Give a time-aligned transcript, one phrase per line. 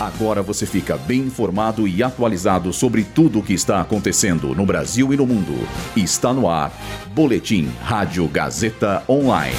[0.00, 5.12] Agora você fica bem informado e atualizado sobre tudo o que está acontecendo no Brasil
[5.12, 5.68] e no mundo.
[5.94, 6.72] Está no ar.
[7.14, 9.54] Boletim Rádio Gazeta Online.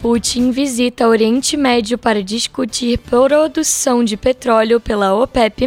[0.00, 5.66] Putin visita Oriente Médio para discutir produção de petróleo pela OPEP.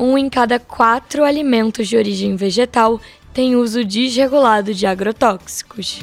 [0.00, 2.98] Um em cada quatro alimentos de origem vegetal
[3.34, 6.00] tem uso desregulado de agrotóxicos.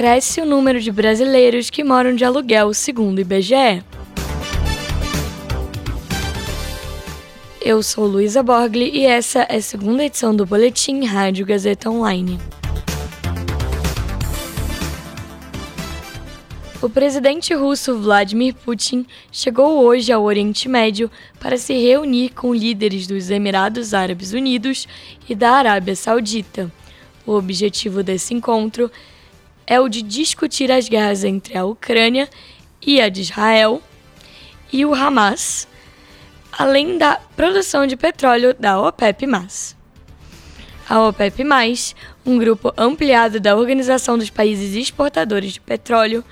[0.00, 3.84] Cresce o número de brasileiros que moram de aluguel, segundo o IBGE.
[7.60, 12.38] Eu sou Luísa Borgli e essa é a segunda edição do Boletim Rádio Gazeta Online.
[16.80, 23.06] O presidente russo Vladimir Putin chegou hoje ao Oriente Médio para se reunir com líderes
[23.06, 24.88] dos Emirados Árabes Unidos
[25.28, 26.72] e da Arábia Saudita.
[27.26, 28.90] O objetivo desse encontro
[29.70, 32.28] é o de discutir as guerras entre a Ucrânia
[32.84, 33.80] e a de Israel
[34.72, 35.68] e o Hamas,
[36.50, 39.26] além da produção de petróleo da OPEP+.
[40.88, 41.44] A OPEP+,
[42.26, 46.24] um grupo ampliado da Organização dos Países Exportadores de Petróleo,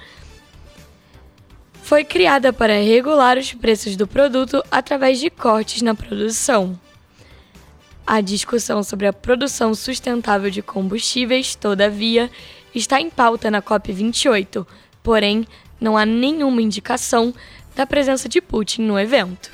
[1.80, 6.78] foi criada para regular os preços do produto através de cortes na produção.
[8.04, 12.28] A discussão sobre a produção sustentável de combustíveis, todavia,
[12.74, 14.66] está em pauta na COP28,
[15.02, 15.46] porém,
[15.80, 17.34] não há nenhuma indicação
[17.74, 19.50] da presença de Putin no evento.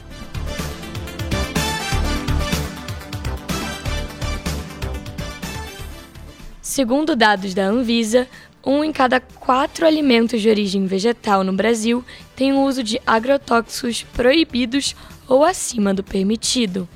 [6.60, 8.26] Segundo dados da Anvisa,
[8.66, 12.02] um em cada quatro alimentos de origem vegetal no Brasil
[12.34, 14.96] tem o uso de agrotóxicos proibidos
[15.28, 16.88] ou acima do permitido.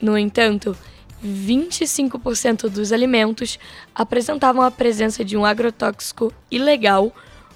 [0.00, 0.76] No entanto,
[1.24, 3.58] 25% dos alimentos
[3.94, 7.14] apresentavam a presença de um agrotóxico ilegal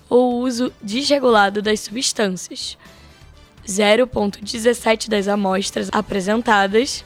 [0.08, 2.76] ou uso desregulado das substâncias.
[3.66, 7.04] 0,17 das amostras apresentadas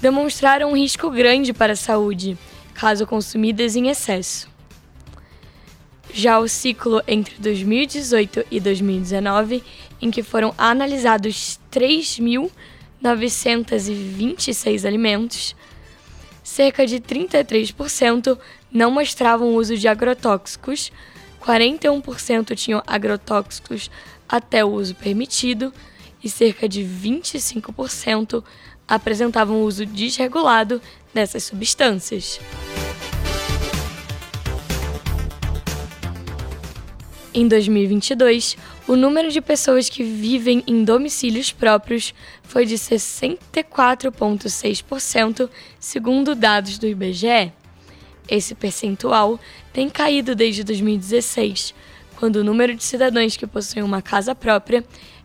[0.00, 2.38] demonstraram um risco grande para a saúde,
[2.74, 4.50] caso consumidas em excesso.
[6.12, 9.62] Já o ciclo entre 2018 e 2019,
[10.00, 12.50] em que foram analisados 3 mil
[13.02, 15.56] 926 alimentos,
[16.42, 18.38] cerca de 33%
[18.70, 20.92] não mostravam uso de agrotóxicos,
[21.44, 23.90] 41% tinham agrotóxicos
[24.28, 25.72] até o uso permitido
[26.22, 28.44] e cerca de 25%
[28.86, 30.80] apresentavam uso desregulado
[31.12, 32.40] dessas substâncias.
[37.34, 42.12] Em 2022, o número de pessoas que vivem em domicílios próprios
[42.42, 45.48] foi de 64,6%,
[45.80, 47.50] segundo dados do IBGE.
[48.28, 49.40] Esse percentual
[49.72, 51.74] tem caído desde 2016,
[52.16, 54.84] quando o número de cidadãos que possuem uma casa própria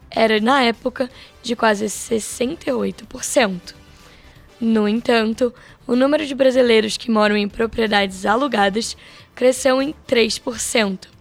[0.10, 1.10] era, na época,
[1.44, 3.76] de quase 68%.
[4.62, 5.54] No entanto,
[5.86, 8.96] o número de brasileiros que moram em propriedades alugadas
[9.36, 11.17] cresceu em 3%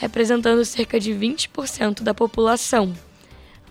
[0.00, 2.94] representando cerca de 20% da população.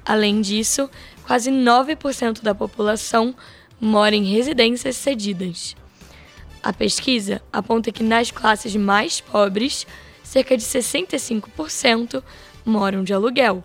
[0.05, 0.89] Além disso,
[1.25, 3.35] quase 9% da população
[3.79, 5.75] mora em residências cedidas.
[6.61, 9.87] A pesquisa aponta que nas classes mais pobres,
[10.23, 12.21] cerca de 65%
[12.65, 13.63] moram de aluguel.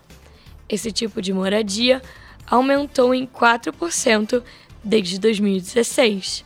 [0.69, 2.01] Esse tipo de moradia
[2.47, 4.43] aumentou em 4%
[4.85, 6.45] desde 2016.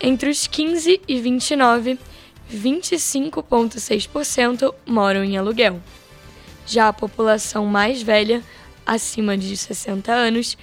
[0.00, 1.98] Entre os 15 e 29,
[2.52, 5.80] 25,6% moram em aluguel.
[6.66, 8.42] Já a população mais velha,
[8.86, 10.56] acima de 60 anos,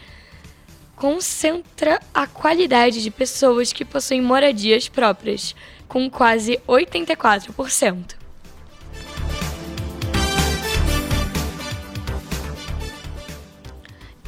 [0.96, 5.54] concentra a qualidade de pessoas que possuem moradias próprias,
[5.88, 8.16] com quase 84%.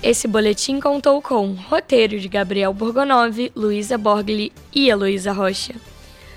[0.04, 5.74] Esse boletim contou com roteiro de Gabriel Borgonov, Luísa Borgli e Heloísa Rocha